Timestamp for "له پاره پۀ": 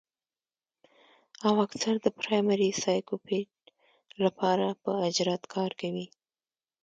4.21-4.91